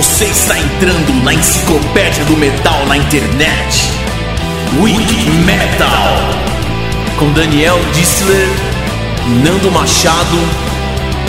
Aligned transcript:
Você 0.00 0.24
está 0.24 0.58
entrando 0.58 1.22
na 1.22 1.34
enciclopédia 1.34 2.24
do 2.24 2.34
metal 2.34 2.86
na 2.86 2.96
internet. 2.96 3.82
Wiki 4.80 5.30
Metal. 5.44 6.16
Com 7.18 7.30
Daniel 7.34 7.76
Dissler, 7.92 8.48
Nando 9.44 9.70
Machado 9.70 10.38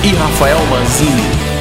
e 0.05 0.15
Rafael 0.15 0.65
Manzini. 0.67 1.51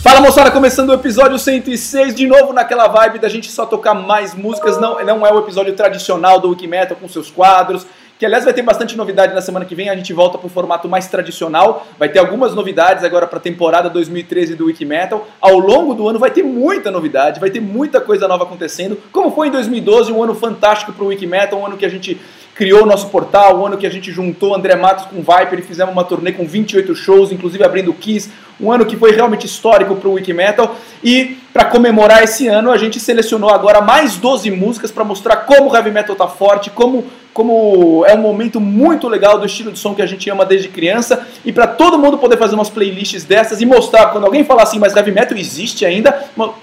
Fala 0.00 0.20
moçada, 0.20 0.52
começando 0.52 0.90
o 0.90 0.94
episódio 0.94 1.40
106, 1.40 2.14
de 2.14 2.28
novo 2.28 2.52
naquela 2.52 2.86
vibe 2.86 3.18
da 3.18 3.28
gente 3.28 3.50
só 3.50 3.66
tocar 3.66 3.94
mais 3.94 4.32
músicas, 4.32 4.78
não, 4.78 5.04
não 5.04 5.26
é 5.26 5.32
o 5.32 5.40
episódio 5.40 5.74
tradicional 5.74 6.38
do 6.38 6.50
Wiki 6.50 6.68
Metal 6.68 6.96
com 6.96 7.08
seus 7.08 7.32
quadros, 7.32 7.84
que 8.18 8.24
aliás 8.24 8.44
vai 8.44 8.54
ter 8.54 8.62
bastante 8.62 8.96
novidade 8.96 9.34
na 9.34 9.40
semana 9.40 9.64
que 9.64 9.74
vem, 9.74 9.88
a 9.88 9.96
gente 9.96 10.12
volta 10.12 10.38
para 10.38 10.46
o 10.46 10.50
formato 10.50 10.88
mais 10.88 11.06
tradicional, 11.08 11.86
vai 11.98 12.08
ter 12.08 12.18
algumas 12.18 12.54
novidades 12.54 13.02
agora 13.04 13.26
para 13.26 13.38
a 13.38 13.42
temporada 13.42 13.90
2013 13.90 14.54
do 14.54 14.66
Wiki 14.66 14.84
Metal. 14.84 15.26
Ao 15.40 15.58
longo 15.58 15.94
do 15.94 16.08
ano 16.08 16.18
vai 16.18 16.30
ter 16.30 16.42
muita 16.42 16.90
novidade, 16.90 17.40
vai 17.40 17.50
ter 17.50 17.60
muita 17.60 18.00
coisa 18.00 18.28
nova 18.28 18.44
acontecendo, 18.44 18.98
como 19.10 19.30
foi 19.30 19.48
em 19.48 19.50
2012, 19.50 20.12
um 20.12 20.22
ano 20.22 20.34
fantástico 20.34 20.92
para 20.92 21.04
o 21.04 21.08
Wiki 21.08 21.26
Metal, 21.26 21.58
um 21.58 21.66
ano 21.66 21.76
que 21.76 21.84
a 21.84 21.88
gente 21.88 22.20
criou 22.54 22.84
o 22.84 22.86
nosso 22.86 23.08
portal, 23.08 23.58
o 23.58 23.66
ano 23.66 23.76
que 23.76 23.86
a 23.86 23.90
gente 23.90 24.12
juntou 24.12 24.54
André 24.54 24.76
Matos 24.76 25.06
com 25.06 25.16
Viper 25.16 25.58
e 25.58 25.62
fizemos 25.62 25.92
uma 25.92 26.04
turnê 26.04 26.30
com 26.32 26.46
28 26.46 26.94
shows, 26.94 27.32
inclusive 27.32 27.64
abrindo 27.64 27.90
o 27.90 27.94
Kiss, 27.94 28.30
um 28.60 28.70
ano 28.70 28.86
que 28.86 28.96
foi 28.96 29.10
realmente 29.10 29.44
histórico 29.44 29.96
para 29.96 30.08
o 30.08 30.12
Wiki 30.12 30.32
Metal. 30.32 30.76
E 31.02 31.36
para 31.52 31.64
comemorar 31.64 32.22
esse 32.22 32.46
ano, 32.46 32.70
a 32.70 32.76
gente 32.76 33.00
selecionou 33.00 33.50
agora 33.50 33.80
mais 33.80 34.16
12 34.16 34.50
músicas 34.52 34.92
para 34.92 35.04
mostrar 35.04 35.38
como 35.38 35.70
o 35.70 35.76
heavy 35.76 35.90
metal 35.90 36.14
tá 36.14 36.28
forte, 36.28 36.70
como 36.70 37.04
como 37.34 38.06
é 38.06 38.14
um 38.14 38.18
momento 38.18 38.60
muito 38.60 39.08
legal 39.08 39.38
do 39.38 39.44
estilo 39.44 39.72
de 39.72 39.78
som 39.78 39.92
que 39.92 40.00
a 40.00 40.06
gente 40.06 40.30
ama 40.30 40.46
desde 40.46 40.68
criança 40.68 41.26
e 41.44 41.52
para 41.52 41.66
todo 41.66 41.98
mundo 41.98 42.16
poder 42.16 42.38
fazer 42.38 42.54
umas 42.54 42.70
playlists 42.70 43.24
dessas 43.24 43.60
e 43.60 43.66
mostrar 43.66 44.06
quando 44.06 44.24
alguém 44.24 44.44
falar 44.44 44.62
assim, 44.62 44.78
mas 44.78 44.94
heavy 44.94 45.10
metal 45.10 45.36
existe 45.36 45.84
ainda, 45.84 46.12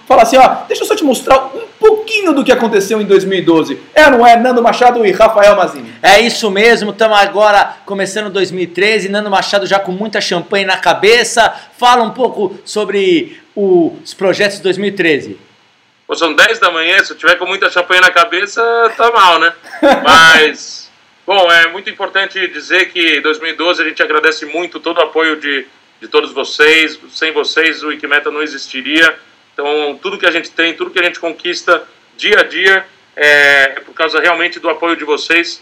falar 0.08 0.24
assim, 0.24 0.38
ó, 0.38 0.64
deixa 0.70 0.84
eu 0.84 0.88
só 0.88 0.96
te 0.96 1.04
mostrar 1.04 1.52
um 1.54 1.68
pouquinho 1.78 2.34
do 2.34 2.42
que 2.42 2.54
aconteceu 2.54 3.02
em 3.02 3.06
2012. 3.06 3.78
É 3.94 4.10
não 4.10 4.26
é 4.26 4.38
Nando 4.38 4.64
Machado 4.64 5.06
e 5.06 5.12
Rafael 5.12 5.58
Mazini? 5.58 5.92
É 6.02 6.22
isso 6.22 6.50
mesmo, 6.50 6.92
estamos 6.92 7.18
agora 7.20 7.76
começando 7.86 8.32
2013, 8.32 9.10
Nando 9.10 9.30
Machado 9.30 9.68
já 9.68 9.78
com 9.78 9.92
muita 9.92 10.22
champanhe 10.22 10.66
na 10.66 10.78
cabeça. 10.78 11.54
Fala 11.78 12.02
um 12.04 12.12
pouco 12.12 12.56
sobre 12.64 13.38
os 13.54 14.14
projetos 14.14 14.58
de 14.58 14.64
2013. 14.64 15.51
Pô, 16.12 16.16
são 16.18 16.34
10 16.34 16.60
da 16.60 16.70
manhã, 16.70 17.02
se 17.02 17.14
eu 17.14 17.18
tiver 17.18 17.38
com 17.38 17.46
muita 17.46 17.70
champanhe 17.70 18.02
na 18.02 18.12
cabeça, 18.12 18.62
tá 18.98 19.10
mal, 19.14 19.40
né? 19.40 19.54
Mas, 20.04 20.92
bom, 21.26 21.50
é 21.50 21.68
muito 21.68 21.90
importante 21.90 22.50
dizer 22.50 22.92
que 22.92 23.22
2012 23.22 23.82
a 23.82 23.88
gente 23.88 24.04
agradece 24.04 24.46
muito 24.46 24.78
todo 24.82 24.98
o 24.98 25.04
apoio 25.04 25.38
de, 25.38 25.66
de 26.02 26.10
todos 26.10 26.34
vocês. 26.34 27.00
Sem 27.12 27.32
vocês 27.32 27.82
o 27.82 27.88
Wikimeta 27.88 28.30
não 28.30 28.42
existiria. 28.42 29.18
Então, 29.54 29.98
tudo 30.02 30.18
que 30.18 30.26
a 30.26 30.32
gente 30.32 30.52
tem, 30.52 30.74
tudo 30.74 30.92
que 30.92 31.00
a 31.00 31.04
gente 31.04 31.18
conquista 31.18 31.82
dia 32.18 32.42
a 32.42 32.44
dia 32.44 32.86
é, 33.16 33.76
é 33.78 33.80
por 33.80 33.94
causa 33.94 34.20
realmente 34.20 34.60
do 34.60 34.70
apoio 34.70 34.98
de 34.98 35.06
vocês 35.06 35.62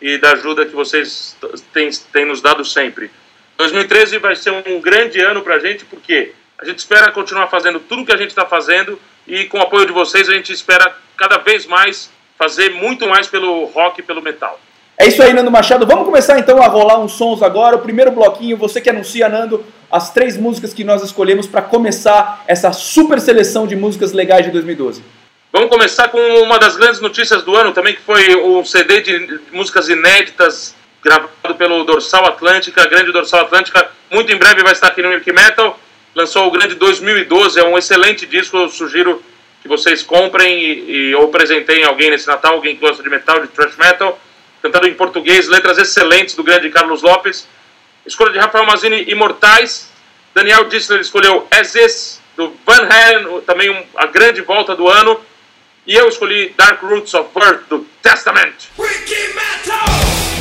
e 0.00 0.16
da 0.16 0.32
ajuda 0.32 0.64
que 0.64 0.74
vocês 0.74 1.36
têm, 1.74 1.90
têm 2.10 2.24
nos 2.24 2.40
dado 2.40 2.64
sempre. 2.64 3.10
2013 3.58 4.16
vai 4.16 4.34
ser 4.34 4.50
um 4.66 4.80
grande 4.80 5.20
ano 5.20 5.42
para 5.42 5.56
a 5.56 5.58
gente, 5.58 5.84
porque 5.84 6.32
a 6.58 6.64
gente 6.64 6.78
espera 6.78 7.12
continuar 7.12 7.48
fazendo 7.48 7.78
tudo 7.78 8.06
que 8.06 8.12
a 8.12 8.16
gente 8.16 8.30
está 8.30 8.46
fazendo 8.46 8.98
e 9.26 9.44
com 9.44 9.58
o 9.58 9.62
apoio 9.62 9.86
de 9.86 9.92
vocês 9.92 10.28
a 10.28 10.34
gente 10.34 10.52
espera 10.52 10.94
cada 11.16 11.38
vez 11.38 11.66
mais 11.66 12.10
fazer 12.38 12.70
muito 12.70 13.06
mais 13.06 13.26
pelo 13.26 13.66
rock 13.66 14.00
e 14.00 14.02
pelo 14.02 14.22
metal. 14.22 14.58
É 14.96 15.06
isso 15.06 15.22
aí, 15.22 15.32
Nando 15.32 15.50
Machado. 15.50 15.86
Vamos 15.86 16.04
começar 16.04 16.38
então 16.38 16.62
a 16.62 16.66
rolar 16.66 16.98
uns 16.98 17.12
sons 17.12 17.42
agora. 17.42 17.76
O 17.76 17.80
primeiro 17.80 18.10
bloquinho, 18.10 18.56
você 18.56 18.80
que 18.80 18.90
anuncia, 18.90 19.28
Nando, 19.28 19.64
as 19.90 20.12
três 20.12 20.36
músicas 20.36 20.74
que 20.74 20.84
nós 20.84 21.02
escolhemos 21.02 21.46
para 21.46 21.62
começar 21.62 22.44
essa 22.46 22.70
super 22.72 23.18
seleção 23.18 23.66
de 23.66 23.74
músicas 23.74 24.12
legais 24.12 24.44
de 24.44 24.50
2012. 24.50 25.02
Vamos 25.52 25.70
começar 25.70 26.08
com 26.08 26.18
uma 26.42 26.58
das 26.58 26.76
grandes 26.76 27.00
notícias 27.00 27.42
do 27.42 27.56
ano 27.56 27.72
também, 27.72 27.94
que 27.94 28.02
foi 28.02 28.36
um 28.36 28.64
CD 28.64 29.00
de 29.00 29.40
músicas 29.52 29.88
inéditas 29.88 30.76
gravado 31.02 31.54
pelo 31.56 31.82
Dorsal 31.84 32.26
Atlântica, 32.26 32.86
grande 32.86 33.10
Dorsal 33.10 33.40
Atlântica. 33.40 33.90
Muito 34.10 34.30
em 34.32 34.36
breve 34.36 34.62
vai 34.62 34.72
estar 34.72 34.88
aqui 34.88 35.02
no 35.02 35.08
Milk 35.08 35.32
Metal 35.32 35.78
lançou 36.14 36.46
o 36.46 36.50
grande 36.50 36.74
2012, 36.74 37.60
é 37.60 37.64
um 37.64 37.78
excelente 37.78 38.26
disco, 38.26 38.56
eu 38.56 38.68
sugiro 38.68 39.22
que 39.62 39.68
vocês 39.68 40.02
comprem 40.02 40.62
e, 40.62 40.90
e 40.90 41.14
ou 41.14 41.28
presentem 41.28 41.84
alguém 41.84 42.10
nesse 42.10 42.26
Natal, 42.26 42.54
alguém 42.54 42.74
que 42.74 42.80
gosta 42.80 43.02
de 43.02 43.10
metal, 43.10 43.40
de 43.40 43.48
thrash 43.48 43.76
metal, 43.76 44.18
cantado 44.62 44.86
em 44.86 44.94
português, 44.94 45.48
letras 45.48 45.78
excelentes 45.78 46.34
do 46.34 46.42
grande 46.42 46.70
Carlos 46.70 47.02
Lopes. 47.02 47.46
Escolha 48.06 48.32
de 48.32 48.38
Rafael 48.38 48.64
Mazini, 48.64 49.04
Imortais. 49.08 49.90
Daniel 50.34 50.64
Dissler 50.64 51.00
escolheu 51.00 51.46
As 51.50 51.74
Is, 51.74 52.20
do 52.36 52.54
Van 52.64 52.88
Halen, 52.88 53.40
também 53.42 53.68
um, 53.68 53.84
a 53.96 54.06
grande 54.06 54.40
volta 54.40 54.74
do 54.74 54.88
ano. 54.88 55.20
E 55.86 55.94
eu 55.94 56.08
escolhi 56.08 56.54
Dark 56.56 56.82
Roots 56.82 57.12
of 57.14 57.30
Birth, 57.34 57.68
do 57.68 57.86
Testament. 58.02 58.54
Wiki 58.78 59.34
Metal! 59.34 60.39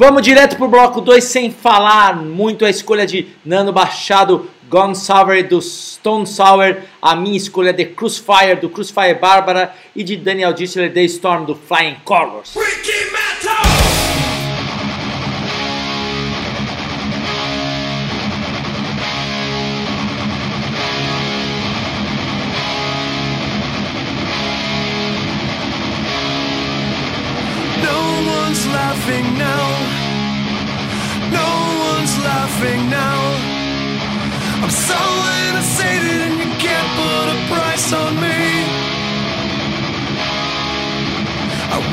Vamos 0.00 0.22
direto 0.22 0.56
pro 0.56 0.66
bloco 0.66 0.98
2 1.02 1.22
sem 1.22 1.50
falar 1.50 2.16
muito 2.16 2.64
a 2.64 2.70
escolha 2.70 3.06
de 3.06 3.28
Nano 3.44 3.70
Baixado, 3.70 4.48
Gone 4.66 4.96
Sour 4.96 5.46
do 5.46 5.60
Stone 5.60 6.26
Sour, 6.26 6.78
a 7.02 7.14
minha 7.14 7.36
escolha 7.36 7.70
de 7.70 7.84
Crucifire 7.84 8.56
do 8.58 8.70
Crucifire 8.70 9.12
Bárbara 9.12 9.74
e 9.94 10.02
de 10.02 10.16
Daniel 10.16 10.54
Dissler 10.54 10.90
The 10.90 11.02
Storm 11.02 11.44
do 11.44 11.54
Flying 11.54 11.96
Colors. 12.02 12.54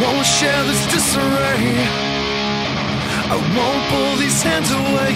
Won't 0.01 0.25
share 0.25 0.63
this 0.63 0.83
disarray. 0.93 1.63
I 3.33 3.37
won't 3.55 3.83
pull 3.91 4.15
these 4.17 4.41
hands 4.41 4.69
away. 4.71 5.13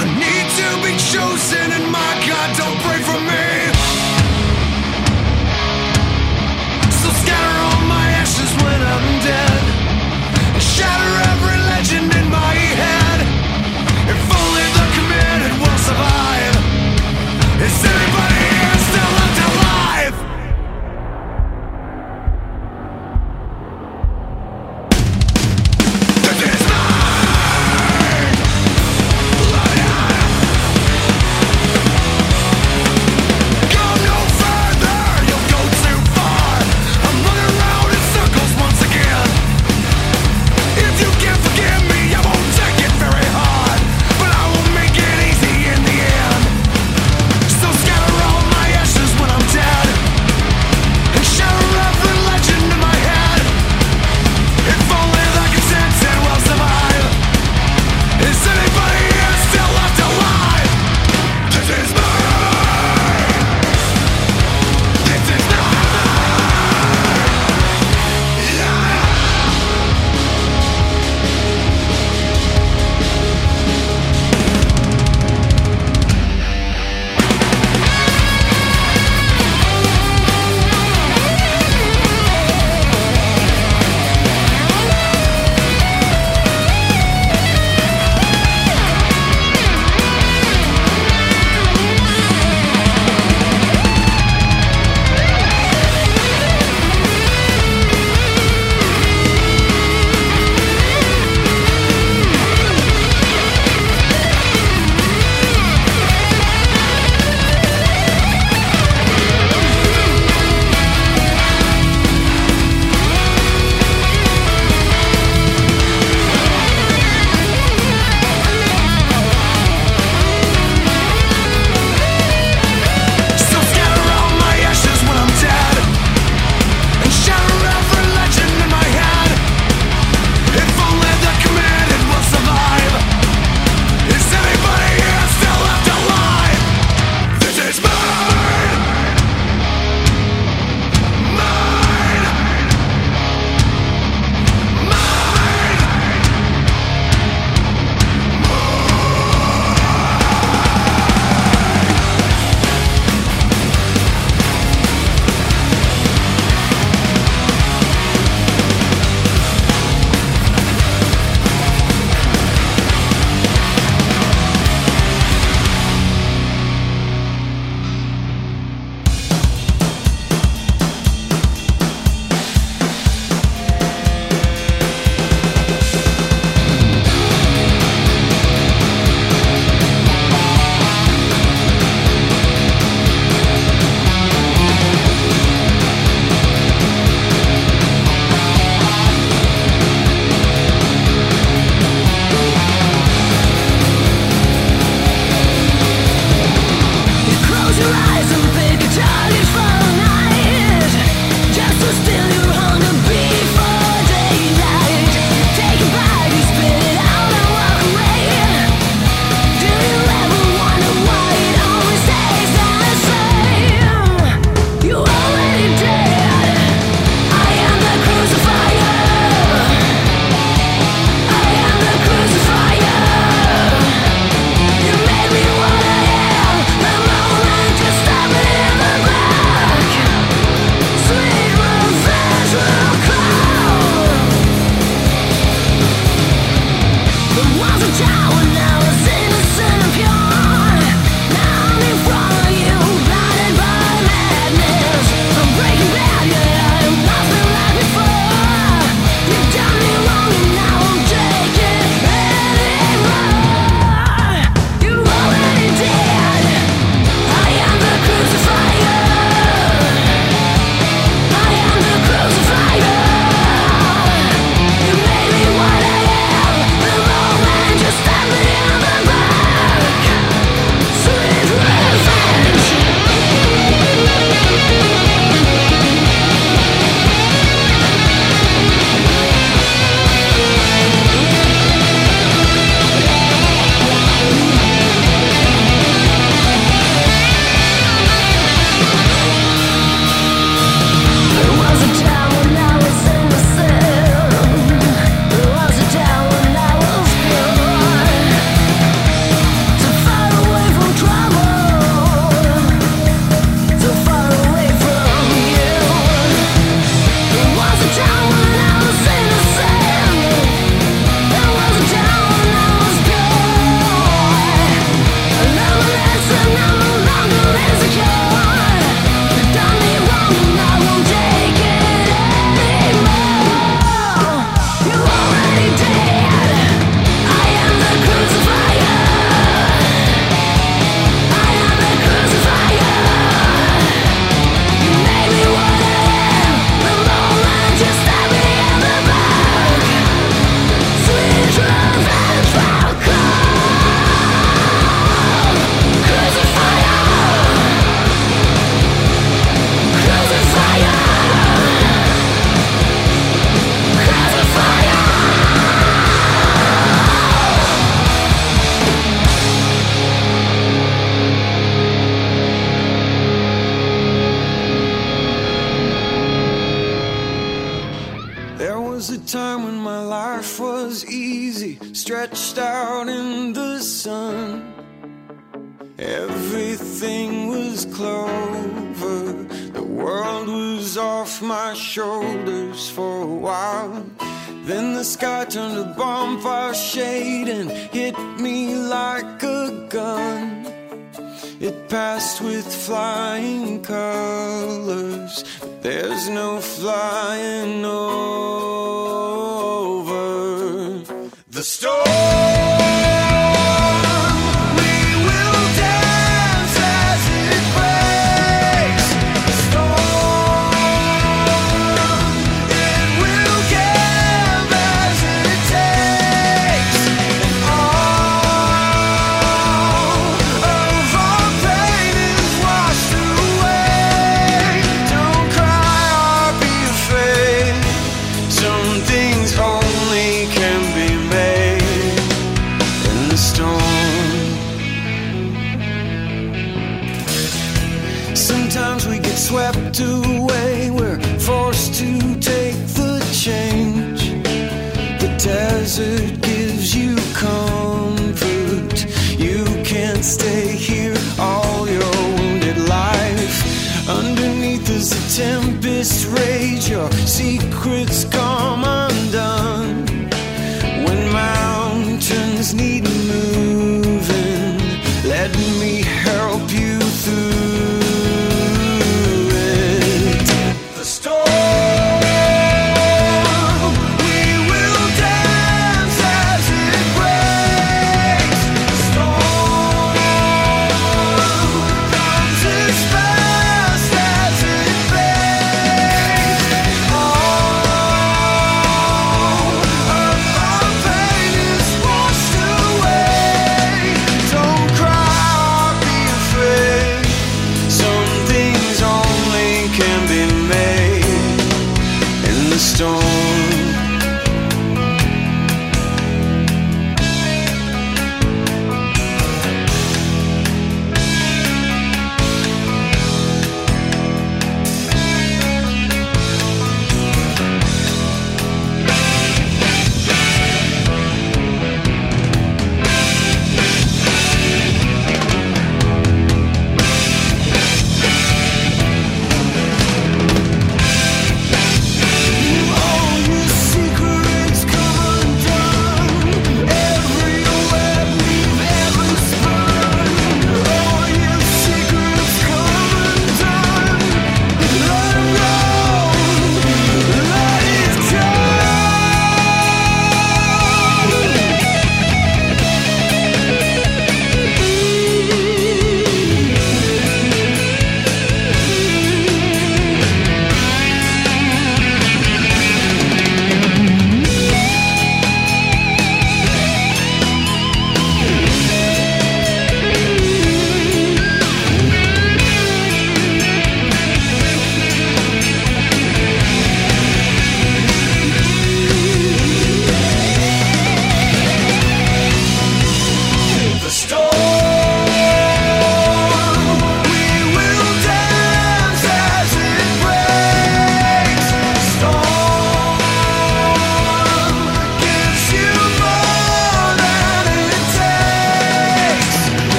I 0.00 0.04
need 0.22 0.46
to 0.60 0.68
be 0.86 0.92
chosen, 1.12 1.66
and 1.76 1.86
my 1.90 2.12
God, 2.28 2.48
don't 2.60 2.78
pray 2.86 3.00
for 3.08 3.20
me. 3.30 3.46
So 7.02 7.08
scatter 7.20 7.56
all 7.68 7.82
my 7.88 8.06
ashes 8.22 8.52
when 8.62 8.80
I'm 8.80 9.06
dead. 9.26 9.59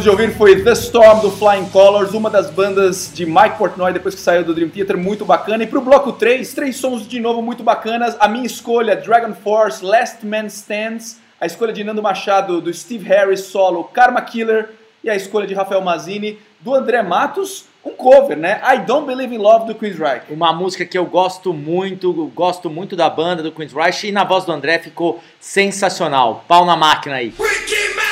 acabamos 0.00 0.04
de 0.04 0.10
ouvir 0.10 0.34
foi 0.36 0.62
The 0.62 0.72
Storm 0.72 1.20
do 1.20 1.30
Flying 1.30 1.66
Colors, 1.66 2.12
uma 2.12 2.30
das 2.30 2.50
bandas 2.50 3.12
de 3.12 3.26
Mike 3.26 3.58
Portnoy 3.58 3.92
depois 3.92 4.14
que 4.14 4.20
saiu 4.20 4.42
do 4.44 4.54
Dream 4.54 4.70
Theater, 4.70 4.96
muito 4.96 5.24
bacana. 5.24 5.62
E 5.64 5.66
pro 5.66 5.80
bloco 5.80 6.12
3, 6.12 6.54
três 6.54 6.76
sons 6.76 7.06
de 7.06 7.20
novo 7.20 7.42
muito 7.42 7.62
bacanas. 7.62 8.16
A 8.18 8.26
minha 8.26 8.46
escolha, 8.46 8.96
Dragon 8.96 9.34
Force, 9.34 9.84
Last 9.84 10.24
Man 10.24 10.46
Stands, 10.46 11.18
a 11.40 11.46
escolha 11.46 11.72
de 11.72 11.84
Nando 11.84 12.02
Machado 12.02 12.60
do 12.60 12.72
Steve 12.72 13.04
Harris 13.06 13.40
solo, 13.40 13.84
Karma 13.84 14.22
Killer, 14.22 14.70
e 15.04 15.10
a 15.10 15.14
escolha 15.14 15.46
de 15.46 15.54
Rafael 15.54 15.82
Mazini 15.82 16.38
do 16.60 16.74
André 16.74 17.02
Matos, 17.02 17.66
um 17.84 17.90
cover, 17.90 18.36
né? 18.36 18.60
I 18.64 18.78
Don't 18.78 19.06
Believe 19.06 19.34
in 19.34 19.38
Love 19.38 19.66
do 19.66 19.74
Queen's 19.74 19.98
Reich. 19.98 20.24
Uma 20.30 20.52
música 20.52 20.84
que 20.84 20.96
eu 20.96 21.04
gosto 21.04 21.52
muito, 21.52 22.12
gosto 22.34 22.70
muito 22.70 22.96
da 22.96 23.08
banda 23.10 23.42
do 23.42 23.52
Queen's 23.52 23.72
Reich 23.72 24.06
e 24.06 24.12
na 24.12 24.24
voz 24.24 24.44
do 24.44 24.52
André 24.52 24.78
ficou 24.78 25.20
sensacional. 25.38 26.44
Pau 26.46 26.64
na 26.64 26.76
máquina 26.76 27.16
aí. 27.16 27.34
Ricky 27.38 28.09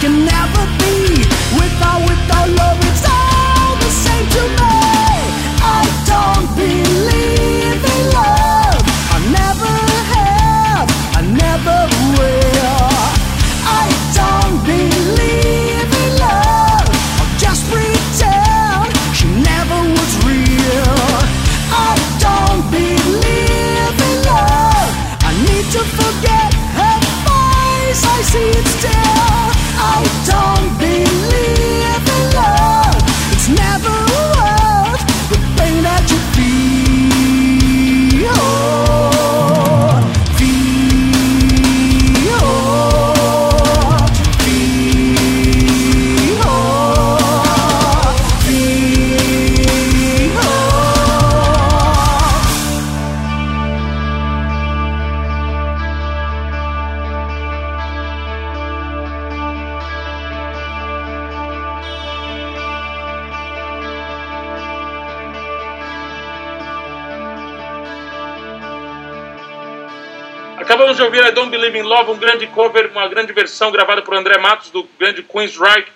can 0.00 0.24
never 0.24 0.59
Um 72.08 72.16
grande 72.18 72.46
cover, 72.48 72.90
uma 72.90 73.06
grande 73.08 73.32
versão 73.32 73.70
gravada 73.70 74.02
por 74.02 74.14
André 74.14 74.38
Matos 74.38 74.70
do 74.70 74.88
grande 74.98 75.22
Queensryche, 75.22 75.88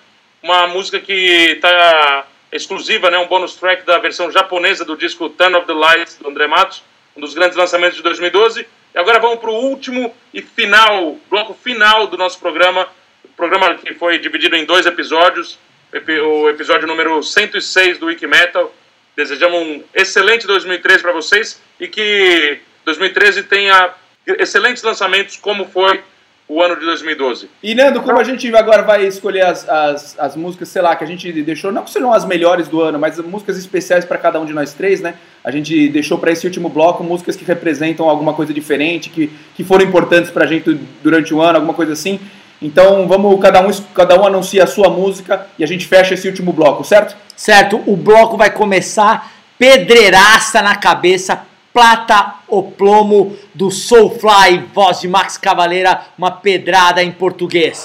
uma 0.42 0.66
música 0.66 1.00
que 1.00 1.12
está 1.12 2.26
exclusiva, 2.52 3.10
né, 3.10 3.18
um 3.18 3.26
bônus 3.26 3.54
track 3.56 3.84
da 3.84 3.98
versão 3.98 4.30
japonesa 4.30 4.84
do 4.84 4.96
disco 4.96 5.28
Turn 5.30 5.56
of 5.56 5.66
the 5.66 5.72
Lights 5.72 6.16
do 6.18 6.28
André 6.28 6.46
Matos, 6.46 6.82
um 7.16 7.20
dos 7.20 7.34
grandes 7.34 7.56
lançamentos 7.56 7.96
de 7.96 8.02
2012. 8.02 8.66
E 8.94 8.98
agora 8.98 9.18
vamos 9.18 9.40
para 9.40 9.50
o 9.50 9.54
último 9.54 10.14
e 10.32 10.40
final, 10.40 11.16
bloco 11.28 11.54
final 11.54 12.06
do 12.06 12.16
nosso 12.16 12.38
programa, 12.38 12.86
programa 13.36 13.74
que 13.74 13.94
foi 13.94 14.18
dividido 14.18 14.54
em 14.54 14.64
dois 14.64 14.86
episódios, 14.86 15.58
epi- 15.92 16.20
o 16.20 16.48
episódio 16.48 16.86
número 16.86 17.20
106 17.22 17.98
do 17.98 18.06
Wiki 18.06 18.26
Metal. 18.26 18.72
Desejamos 19.16 19.60
um 19.60 19.82
excelente 19.94 20.46
2013 20.46 21.02
para 21.02 21.12
vocês 21.12 21.60
e 21.80 21.88
que 21.88 22.60
2013 22.84 23.42
tenha 23.44 23.90
excelentes 24.26 24.82
lançamentos 24.82 25.36
como 25.36 25.66
foi 25.66 26.02
o 26.46 26.60
ano 26.62 26.78
de 26.78 26.84
2012. 26.84 27.48
E 27.62 27.74
Nando, 27.74 28.02
como 28.02 28.18
a 28.18 28.24
gente 28.24 28.54
agora 28.54 28.82
vai 28.82 29.06
escolher 29.06 29.46
as, 29.46 29.66
as, 29.66 30.18
as 30.18 30.36
músicas, 30.36 30.68
sei 30.68 30.82
lá, 30.82 30.94
que 30.94 31.02
a 31.02 31.06
gente 31.06 31.32
deixou, 31.42 31.72
não 31.72 31.82
que 31.82 31.90
serão 31.90 32.12
as 32.12 32.24
melhores 32.24 32.68
do 32.68 32.82
ano, 32.82 32.98
mas 32.98 33.18
músicas 33.18 33.56
especiais 33.56 34.04
para 34.04 34.18
cada 34.18 34.38
um 34.38 34.44
de 34.44 34.52
nós 34.52 34.74
três, 34.74 35.00
né? 35.00 35.14
A 35.42 35.50
gente 35.50 35.88
deixou 35.88 36.18
para 36.18 36.32
esse 36.32 36.46
último 36.46 36.68
bloco 36.68 37.02
músicas 37.02 37.34
que 37.34 37.44
representam 37.44 38.08
alguma 38.08 38.34
coisa 38.34 38.52
diferente, 38.52 39.08
que, 39.08 39.32
que 39.54 39.64
foram 39.64 39.84
importantes 39.84 40.30
pra 40.30 40.46
gente 40.46 40.78
durante 41.02 41.32
o 41.32 41.40
ano, 41.40 41.56
alguma 41.56 41.74
coisa 41.74 41.94
assim. 41.94 42.20
Então 42.60 43.08
vamos, 43.08 43.40
cada 43.40 43.66
um, 43.66 43.70
cada 43.94 44.20
um 44.20 44.26
anuncia 44.26 44.64
a 44.64 44.66
sua 44.66 44.90
música 44.90 45.46
e 45.58 45.64
a 45.64 45.66
gente 45.66 45.86
fecha 45.86 46.12
esse 46.12 46.28
último 46.28 46.52
bloco, 46.52 46.84
certo? 46.84 47.16
Certo? 47.34 47.82
O 47.86 47.96
bloco 47.96 48.36
vai 48.36 48.50
começar 48.50 49.32
pedreiraça 49.58 50.60
na 50.60 50.76
cabeça, 50.76 51.42
plata 51.74 52.36
o 52.46 52.62
plomo 52.62 53.36
do 53.52 53.68
Soulfly, 53.68 54.68
voz 54.72 55.00
de 55.00 55.08
Max 55.08 55.36
Cavaleira, 55.36 56.02
uma 56.16 56.30
pedrada 56.30 57.02
em 57.02 57.10
português. 57.10 57.82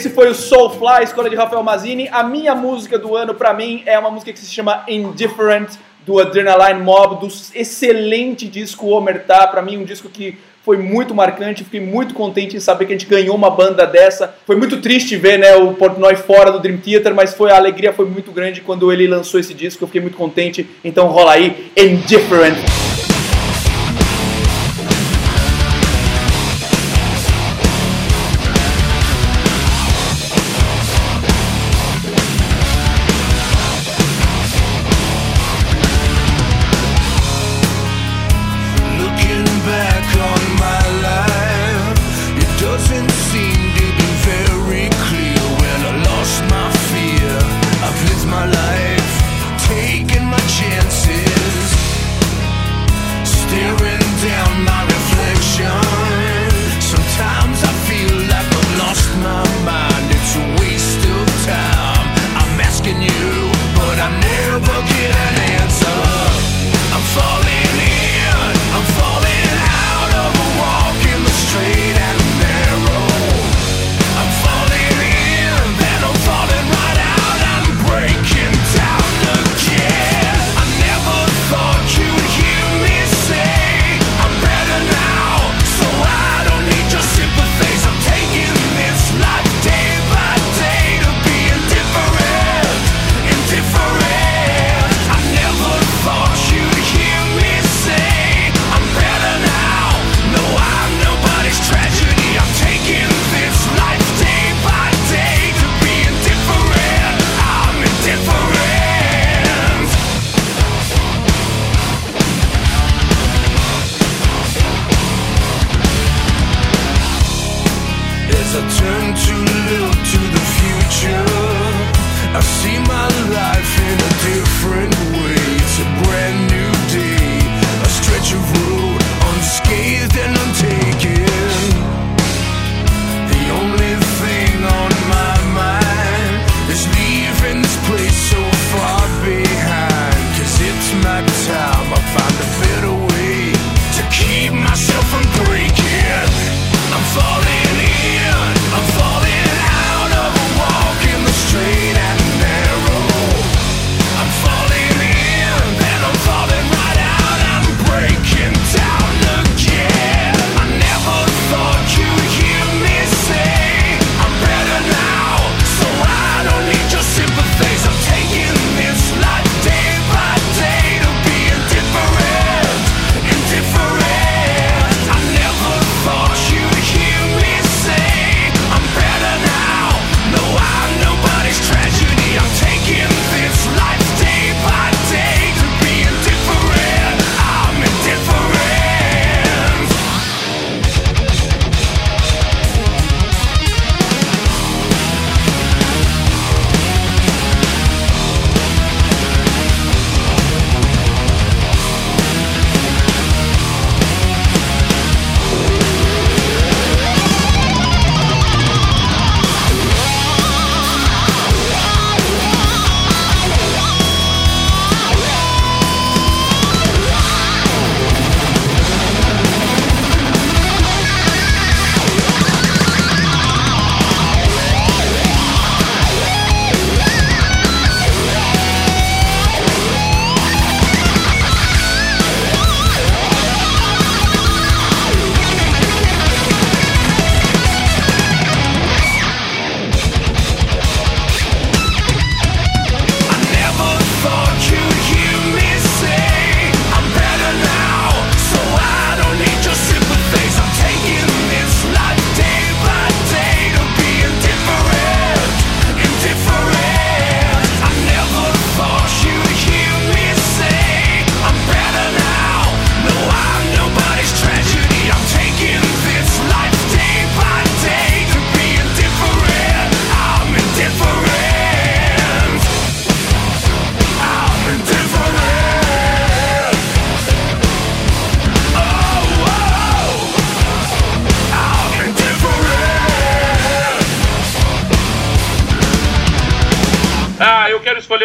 Esse 0.00 0.08
foi 0.08 0.30
o 0.30 0.34
Soulfly, 0.34 1.04
escolha 1.04 1.28
de 1.28 1.36
Rafael 1.36 1.62
Mazini. 1.62 2.08
A 2.10 2.22
minha 2.22 2.54
música 2.54 2.98
do 2.98 3.14
ano, 3.14 3.34
para 3.34 3.52
mim, 3.52 3.82
é 3.84 3.98
uma 3.98 4.10
música 4.10 4.32
que 4.32 4.38
se 4.38 4.50
chama 4.50 4.82
Indifferent, 4.88 5.72
do 6.06 6.18
Adrenaline 6.18 6.80
Mob, 6.80 7.20
do 7.20 7.30
excelente 7.54 8.48
disco 8.48 8.88
Omertá. 8.88 9.46
Para 9.46 9.60
mim, 9.60 9.76
um 9.76 9.84
disco 9.84 10.08
que 10.08 10.38
foi 10.64 10.78
muito 10.78 11.14
marcante, 11.14 11.64
fiquei 11.64 11.80
muito 11.80 12.14
contente 12.14 12.56
em 12.56 12.60
saber 12.60 12.86
que 12.86 12.94
a 12.94 12.98
gente 12.98 13.04
ganhou 13.04 13.36
uma 13.36 13.50
banda 13.50 13.86
dessa. 13.86 14.34
Foi 14.46 14.56
muito 14.56 14.80
triste 14.80 15.16
ver 15.16 15.38
né, 15.38 15.54
o 15.56 15.74
Portnoy 15.74 16.16
fora 16.16 16.50
do 16.50 16.58
Dream 16.58 16.78
Theater, 16.78 17.14
mas 17.14 17.34
foi 17.34 17.50
a 17.50 17.56
alegria 17.56 17.92
foi 17.92 18.06
muito 18.06 18.32
grande 18.32 18.62
quando 18.62 18.90
ele 18.90 19.06
lançou 19.06 19.38
esse 19.38 19.52
disco, 19.52 19.84
eu 19.84 19.86
fiquei 19.86 20.00
muito 20.00 20.16
contente. 20.16 20.66
Então 20.82 21.08
rola 21.08 21.32
aí, 21.32 21.70
Indifferent. 21.76 22.56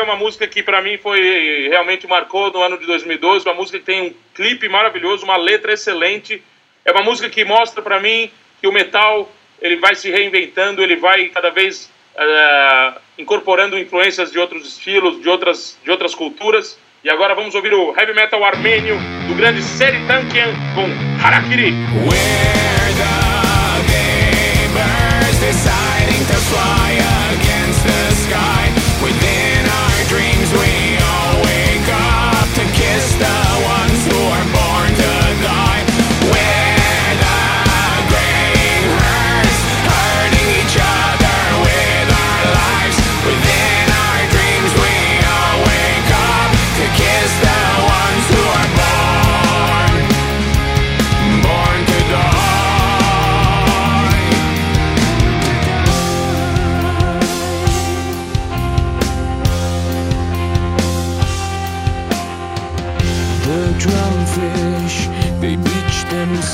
uma 0.05 0.15
música 0.15 0.47
que 0.47 0.63
para 0.63 0.81
mim 0.81 0.97
foi 0.97 1.67
realmente 1.69 2.07
marcou 2.07 2.51
no 2.51 2.61
ano 2.61 2.77
de 2.77 2.85
2012, 2.85 3.45
uma 3.45 3.53
música 3.53 3.79
que 3.79 3.85
tem 3.85 4.01
um 4.01 4.13
clipe 4.33 4.69
maravilhoso, 4.69 5.23
uma 5.23 5.37
letra 5.37 5.73
excelente. 5.73 6.41
É 6.83 6.91
uma 6.91 7.03
música 7.03 7.29
que 7.29 7.43
mostra 7.43 7.81
para 7.81 7.99
mim 7.99 8.31
que 8.61 8.67
o 8.67 8.71
metal 8.71 9.29
ele 9.61 9.77
vai 9.77 9.95
se 9.95 10.09
reinventando, 10.09 10.81
ele 10.81 10.95
vai 10.95 11.29
cada 11.29 11.49
vez 11.49 11.91
uh, 12.15 12.99
incorporando 13.17 13.77
influências 13.77 14.31
de 14.31 14.39
outros 14.39 14.67
estilos, 14.67 15.21
de 15.21 15.27
outras, 15.27 15.77
de 15.83 15.91
outras 15.91 16.13
culturas. 16.13 16.79
E 17.03 17.09
agora 17.09 17.35
vamos 17.35 17.53
ouvir 17.53 17.73
o 17.73 17.93
heavy 17.97 18.13
metal 18.13 18.43
armênio 18.43 18.97
do 19.27 19.35
grande 19.35 19.61
Seri 19.61 19.97
Tankian 20.07 20.53
com 20.73 20.87
Harakiri. 21.23 21.71
Ué. 22.09 22.74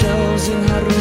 ourselves 0.04 0.48
in 0.50 0.64
Harun. 0.68 1.01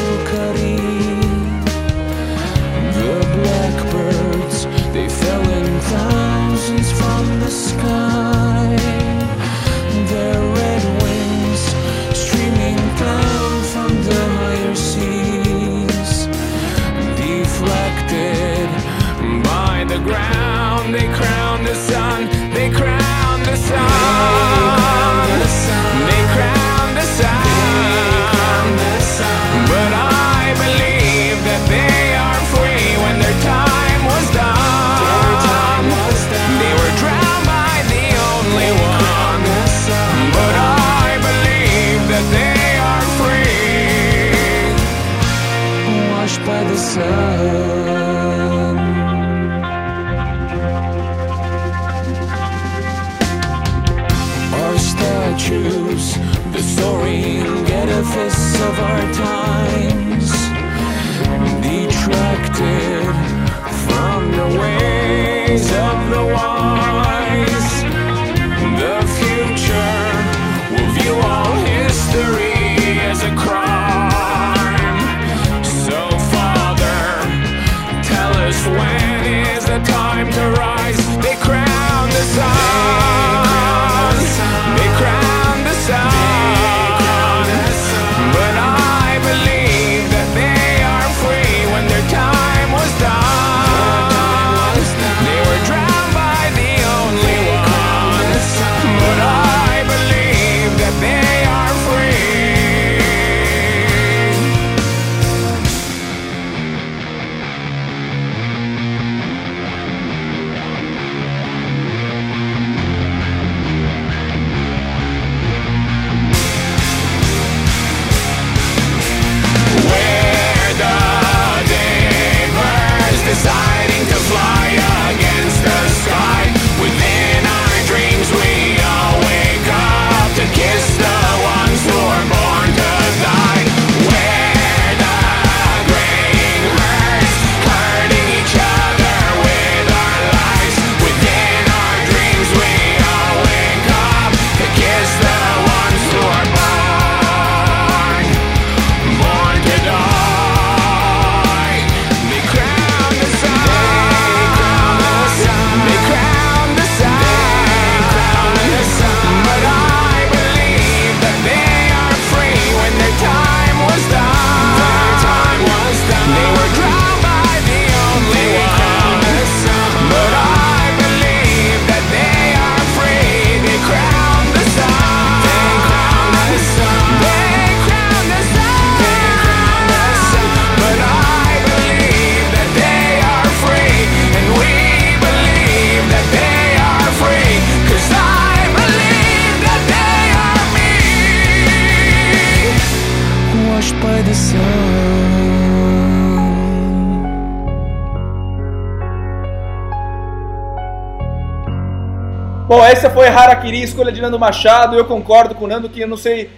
Bom, 202.71 202.85
essa 202.85 203.11
foi 203.11 203.27
Harakiri, 203.27 203.83
escolha 203.83 204.13
de 204.13 204.21
Nando 204.21 204.39
Machado. 204.39 204.97
Eu 204.97 205.05
concordo 205.05 205.57
com 205.57 205.65
o 205.65 205.67
Nando 205.67 205.89
que 205.89 206.03
eu 206.03 206.07
não 206.07 206.17
sei 206.17 206.51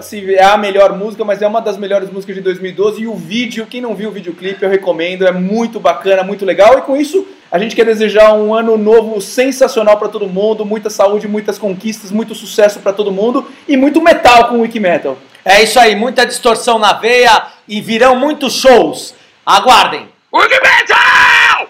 se 0.00 0.34
é 0.34 0.42
a 0.42 0.56
melhor 0.58 0.98
música, 0.98 1.24
mas 1.24 1.40
é 1.40 1.46
uma 1.46 1.60
das 1.60 1.76
melhores 1.76 2.10
músicas 2.10 2.34
de 2.34 2.42
2012. 2.42 3.02
E 3.02 3.06
o 3.06 3.14
vídeo, 3.14 3.64
quem 3.70 3.80
não 3.80 3.94
viu 3.94 4.08
o 4.08 4.12
videoclipe, 4.12 4.60
eu 4.60 4.68
recomendo. 4.68 5.24
É 5.24 5.30
muito 5.30 5.78
bacana, 5.78 6.24
muito 6.24 6.44
legal. 6.44 6.76
E 6.78 6.82
com 6.82 6.96
isso, 6.96 7.24
a 7.48 7.60
gente 7.60 7.76
quer 7.76 7.84
desejar 7.84 8.32
um 8.32 8.52
ano 8.52 8.76
novo 8.76 9.20
sensacional 9.20 9.96
para 9.98 10.08
todo 10.08 10.26
mundo. 10.26 10.66
Muita 10.66 10.90
saúde, 10.90 11.28
muitas 11.28 11.60
conquistas, 11.60 12.10
muito 12.10 12.34
sucesso 12.34 12.80
para 12.80 12.92
todo 12.92 13.12
mundo. 13.12 13.48
E 13.68 13.76
muito 13.76 14.02
metal 14.02 14.48
com 14.48 14.56
o 14.56 14.60
Wiki 14.62 14.80
Metal. 14.80 15.16
É 15.44 15.62
isso 15.62 15.78
aí, 15.78 15.94
muita 15.94 16.26
distorção 16.26 16.76
na 16.76 16.94
veia 16.94 17.40
e 17.68 17.80
virão 17.80 18.16
muitos 18.16 18.54
shows. 18.54 19.14
Aguardem. 19.46 20.08
Wiki 20.34 20.60
Metal! 20.60 21.68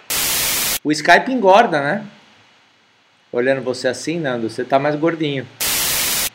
O 0.82 0.90
Skype 0.90 1.30
engorda, 1.30 1.78
né? 1.78 2.02
Olhando 3.32 3.62
você 3.62 3.88
assim, 3.88 4.20
Nando, 4.20 4.50
você 4.50 4.62
tá 4.62 4.78
mais 4.78 4.94
gordinho. 4.94 5.46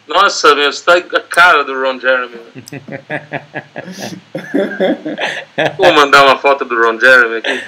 Nossa, 0.08 0.56
meu, 0.56 0.74
você 0.74 0.84
tá 0.84 0.96
a 0.96 1.22
cara 1.22 1.64
do 1.64 1.80
Ron 1.80 2.00
Jeremy. 2.00 2.40
Vou 5.78 5.94
mandar 5.94 6.26
uma 6.26 6.40
foto 6.40 6.66
do 6.66 6.76
Ron 6.76 7.00
Jeremy 7.00 7.38
aqui. 7.38 7.62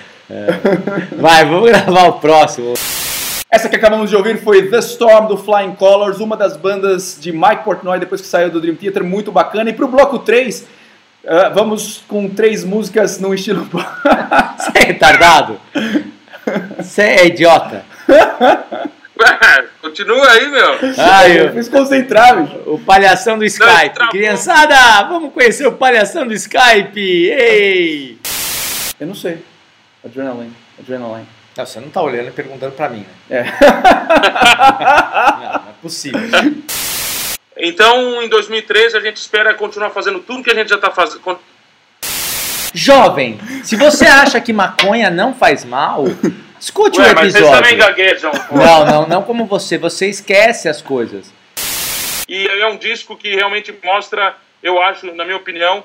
Vai, 1.15 1.45
vamos 1.45 1.69
gravar 1.69 2.07
o 2.07 2.13
próximo. 2.13 2.73
Essa 3.51 3.69
que 3.69 3.75
acabamos 3.75 4.09
de 4.09 4.15
ouvir 4.15 4.41
foi 4.41 4.67
The 4.67 4.79
Storm 4.79 5.27
do 5.27 5.37
Flying 5.37 5.75
Colors, 5.75 6.19
uma 6.19 6.35
das 6.35 6.57
bandas 6.57 7.19
de 7.21 7.31
Mike 7.31 7.63
Portnoy 7.63 7.99
depois 7.99 8.21
que 8.21 8.27
saiu 8.27 8.49
do 8.49 8.59
Dream 8.59 8.77
Theater, 8.77 9.03
muito 9.03 9.31
bacana. 9.31 9.69
E 9.69 9.73
pro 9.73 9.87
bloco 9.87 10.17
3, 10.17 10.67
ah, 11.27 11.49
vamos 11.49 12.03
com 12.07 12.27
três 12.27 12.63
músicas 12.63 13.19
no 13.19 13.31
estilo. 13.31 13.69
Você 14.57 14.71
é 14.75 14.83
retardado? 14.85 15.59
Você 16.79 17.01
é 17.03 17.27
idiota? 17.27 17.85
Continua 19.81 20.31
aí, 20.31 20.47
meu. 20.47 20.77
Ai, 20.97 21.39
eu 21.41 21.49
o, 21.49 21.53
fiz 21.53 21.69
concentrar, 21.69 22.41
bicho. 22.41 22.57
o 22.65 22.79
palhação 22.79 23.37
do 23.37 23.45
Skype. 23.45 23.93
travou. 23.93 24.11
Criançada, 24.11 25.03
vamos 25.07 25.33
conhecer 25.33 25.67
o 25.67 25.73
palhação 25.73 26.27
do 26.27 26.33
Skype. 26.33 26.99
Ei! 26.99 28.17
Eu 28.99 29.07
não 29.07 29.15
sei. 29.15 29.43
Adrenaline. 30.03 30.53
Adrenaline. 30.79 31.27
Não, 31.57 31.65
você 31.65 31.79
não 31.79 31.89
tá 31.89 32.01
olhando 32.01 32.29
e 32.29 32.31
perguntando 32.31 32.71
pra 32.73 32.89
mim, 32.89 33.05
né? 33.29 33.39
É. 33.39 33.43
Não, 35.31 35.39
não 35.39 35.69
é 35.69 35.73
possível. 35.81 36.21
Então, 37.57 38.23
em 38.23 38.29
2013, 38.29 38.95
a 38.95 39.01
gente 39.01 39.17
espera 39.17 39.53
continuar 39.53 39.89
fazendo 39.89 40.19
tudo 40.19 40.41
que 40.43 40.49
a 40.49 40.55
gente 40.55 40.69
já 40.69 40.77
tá 40.77 40.89
fazendo. 40.89 41.37
Jovem, 42.73 43.39
se 43.63 43.75
você 43.75 44.05
acha 44.05 44.39
que 44.39 44.53
maconha 44.53 45.09
não 45.09 45.33
faz 45.33 45.65
mal, 45.65 46.05
escute 46.59 46.99
Ué, 46.99 47.11
o 47.11 47.15
mas 47.15 47.33
vocês 47.33 47.49
também 47.49 47.73
episódio. 47.73 47.95
gaguejam. 47.95 48.31
Não, 48.51 48.85
não, 48.85 49.07
não 49.07 49.23
como 49.23 49.45
você. 49.45 49.77
Você 49.77 50.07
esquece 50.07 50.67
as 50.69 50.81
coisas. 50.81 51.31
E 52.27 52.45
é 52.47 52.67
um 52.67 52.77
disco 52.77 53.15
que 53.17 53.33
realmente 53.35 53.73
mostra, 53.83 54.35
eu 54.61 54.81
acho, 54.81 55.11
na 55.13 55.25
minha 55.25 55.37
opinião, 55.37 55.83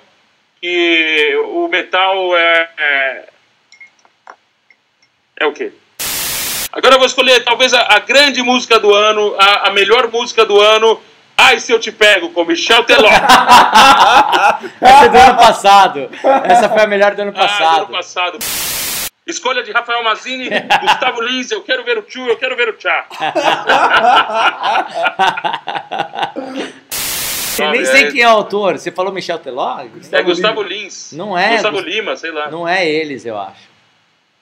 que 0.61 1.37
o 1.47 1.69
metal 1.69 2.37
é. 2.37 2.69
É, 2.79 3.25
é 5.41 5.47
o 5.47 5.53
quê? 5.53 5.73
Agora 6.73 6.95
eu 6.95 6.99
vou 6.99 7.07
escolher 7.07 7.45
talvez 7.45 7.73
a, 7.73 7.95
a 7.95 7.99
grande 8.01 8.43
música 8.43 8.79
do 8.81 8.93
ano, 8.93 9.35
a, 9.39 9.69
a 9.69 9.73
melhor 9.73 10.11
música 10.11 10.45
do 10.45 10.61
ano. 10.61 11.01
Ai, 11.37 11.59
se 11.59 11.73
eu 11.73 11.81
te 11.81 11.91
pego, 11.91 12.31
com 12.31 12.45
Michel 12.45 12.85
Teló. 12.85 13.09
Essa 14.81 15.05
é 15.05 15.09
do 15.09 15.19
ano 15.19 15.37
passado. 15.37 16.11
Essa 16.45 16.69
foi 16.69 16.83
a 16.83 16.87
melhor 16.87 17.15
do 17.15 17.23
ano 17.23 17.33
Ah, 17.37 17.41
do 17.57 17.83
ano 17.85 17.87
passado. 17.89 18.39
Escolha 19.27 19.63
de 19.63 19.73
Rafael 19.73 20.05
Mazini, 20.05 20.51
Gustavo 20.83 21.23
Lins, 21.23 21.51
eu 21.51 21.63
quero 21.63 21.83
ver 21.83 21.97
o 21.97 22.03
Tchu, 22.03 22.21
eu 22.29 22.37
quero 22.37 22.55
ver 22.57 22.69
o 22.69 22.73
Tchá. 22.75 23.07
Eu 27.57 27.71
nem 27.71 27.85
sei 27.85 28.11
quem 28.11 28.21
é 28.21 28.27
o 28.27 28.31
autor. 28.33 28.77
Você 28.77 28.91
falou 28.91 29.13
Michel 29.13 29.39
Teló? 29.39 29.79
É 30.11 30.23
Gustavo 30.25 30.61
Lins. 30.61 31.13
Não 31.13 31.39
é, 31.39 31.53
Gustavo 31.53 31.77
Gust- 31.77 31.89
Lima, 31.89 32.17
sei 32.17 32.33
lá. 32.33 32.51
Não 32.51 32.67
é 32.67 32.85
eles, 32.85 33.25
eu 33.25 33.39
acho. 33.39 33.69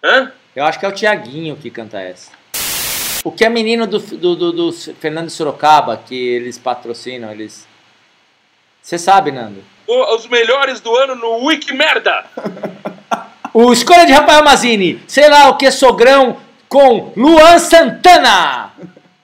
Hã? 0.02 0.32
Eu 0.56 0.64
acho 0.64 0.78
que 0.80 0.86
é 0.86 0.88
o 0.88 0.92
Tiaguinho 0.92 1.54
que 1.56 1.70
canta 1.70 2.00
essa. 2.00 2.30
O 3.22 3.30
que 3.30 3.44
é 3.44 3.50
menino 3.50 3.86
do, 3.86 3.98
do, 3.98 4.34
do, 4.34 4.52
do 4.52 4.72
Fernando 4.72 5.28
Sorocaba, 5.28 5.98
que 5.98 6.14
eles 6.16 6.56
patrocinam, 6.58 7.30
eles. 7.30 7.68
Você 8.82 8.96
sabe, 8.98 9.30
Nando? 9.30 9.62
O- 9.86 10.14
Os 10.16 10.26
melhores 10.26 10.80
do 10.80 10.96
ano 10.96 11.14
no 11.14 11.44
Wiki 11.44 11.74
Merda. 11.74 12.24
O 13.54 13.70
Escolha 13.70 14.06
de 14.06 14.12
Rafael 14.12 14.42
Mazini, 14.42 15.02
sei 15.06 15.28
lá 15.28 15.50
o 15.50 15.58
que 15.58 15.70
sogrão 15.70 16.40
com 16.68 17.12
Luan 17.14 17.58
Santana. 17.58 18.72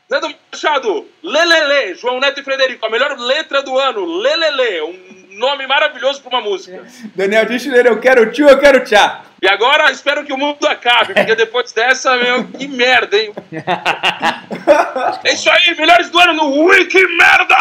Nando 0.09 0.35
Machado, 0.53 1.07
Lelele, 1.23 1.95
João 1.95 2.21
Neto 2.21 2.41
e 2.41 2.45
Frederico, 2.45 2.85
a 2.85 2.91
melhor 2.91 3.17
letra 3.19 3.63
do 3.63 3.79
ano, 3.79 4.05
Lelele, 4.05 4.83
um 4.83 5.39
nome 5.39 5.67
maravilhoso 5.67 6.21
para 6.21 6.39
uma 6.39 6.49
música. 6.49 6.85
Daniel 7.15 7.47
Dischler, 7.47 7.87
eu 7.87 8.01
quero 8.01 8.31
tio, 8.31 8.49
eu 8.49 8.59
quero 8.59 8.85
tchá. 8.85 9.23
E 9.41 9.49
agora 9.49 9.91
espero 9.91 10.25
que 10.25 10.33
o 10.33 10.37
mundo 10.37 10.67
acabe, 10.67 11.15
porque 11.15 11.35
depois 11.35 11.73
dessa, 11.73 12.17
meu, 12.17 12.45
que 12.49 12.69
merda, 12.69 13.17
hein? 13.17 13.33
É 15.25 15.33
isso 15.33 15.49
aí, 15.51 15.75
melhores 15.75 16.11
do 16.11 16.19
ano 16.19 16.35
no 16.35 16.65
Wiki 16.65 17.07
Merda! 17.17 17.57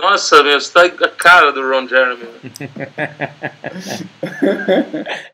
Nossa, 0.00 0.42
meu, 0.42 0.60
você 0.60 0.72
tá 0.72 0.86
a 1.04 1.08
cara 1.08 1.52
do 1.52 1.68
Ron 1.68 1.86
Jeremy. 1.86 2.24